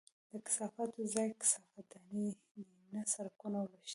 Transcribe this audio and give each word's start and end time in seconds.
د 0.31 0.33
کثافاتو 0.45 1.01
ځای 1.13 1.29
کثافت 1.41 1.85
دانۍ 1.91 2.29
دي، 2.49 2.63
نه 2.93 3.01
سړکونه 3.13 3.55
او 3.61 3.67
لښتي! 3.73 3.89